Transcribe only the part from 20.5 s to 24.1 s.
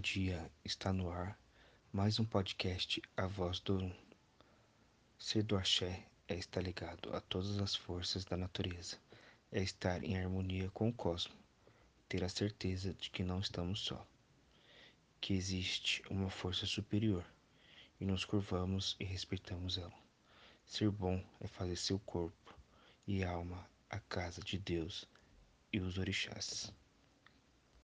Ser bom é fazer seu corpo e alma a